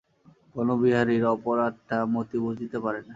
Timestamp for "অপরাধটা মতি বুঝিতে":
1.35-2.77